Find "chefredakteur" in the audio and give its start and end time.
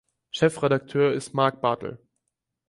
0.31-1.13